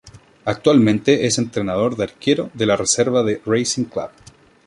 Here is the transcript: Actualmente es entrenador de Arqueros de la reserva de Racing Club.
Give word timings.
Actualmente 0.45 1.27
es 1.27 1.37
entrenador 1.37 1.95
de 1.95 2.05
Arqueros 2.05 2.49
de 2.55 2.65
la 2.65 2.75
reserva 2.75 3.21
de 3.21 3.39
Racing 3.45 3.83
Club. 3.83 4.09